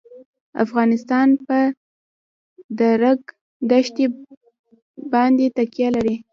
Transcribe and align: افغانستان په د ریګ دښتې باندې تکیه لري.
افغانستان 0.63 1.27
په 1.45 1.57
د 2.79 2.79
ریګ 3.01 3.21
دښتې 3.69 4.05
باندې 5.13 5.45
تکیه 5.57 5.89
لري. 5.95 6.15